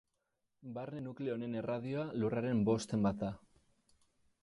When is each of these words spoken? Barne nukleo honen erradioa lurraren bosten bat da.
Barne 0.77 1.01
nukleo 1.09 1.35
honen 1.35 1.59
erradioa 1.61 2.07
lurraren 2.25 2.67
bosten 2.73 3.09
bat 3.09 3.25
da. 3.27 3.33